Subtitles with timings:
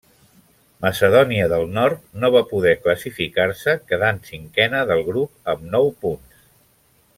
[0.85, 6.45] Macedònia del Nord no va poder classificar-se, quedant cinquena del grup amb nou punts.